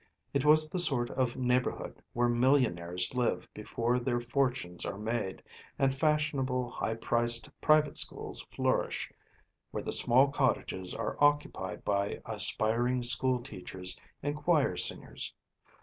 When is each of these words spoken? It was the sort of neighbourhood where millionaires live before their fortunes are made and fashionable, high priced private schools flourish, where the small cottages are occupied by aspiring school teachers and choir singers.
It 0.33 0.43
was 0.43 0.67
the 0.67 0.79
sort 0.79 1.11
of 1.11 1.37
neighbourhood 1.37 2.01
where 2.13 2.27
millionaires 2.27 3.13
live 3.13 3.47
before 3.53 3.99
their 3.99 4.19
fortunes 4.19 4.83
are 4.83 4.97
made 4.97 5.43
and 5.77 5.93
fashionable, 5.93 6.71
high 6.71 6.95
priced 6.95 7.51
private 7.61 7.99
schools 7.99 8.41
flourish, 8.49 9.11
where 9.69 9.83
the 9.83 9.91
small 9.91 10.29
cottages 10.29 10.95
are 10.95 11.17
occupied 11.23 11.85
by 11.85 12.19
aspiring 12.25 13.03
school 13.03 13.43
teachers 13.43 13.95
and 14.23 14.35
choir 14.35 14.75
singers. 14.75 15.35